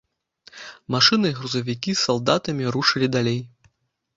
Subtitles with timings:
[0.95, 3.39] Машыны і грузавікі з салдатамі рушылі далей.